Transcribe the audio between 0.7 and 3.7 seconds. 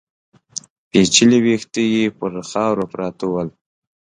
پيچلي ويښته يې پر خاورو پراته ول.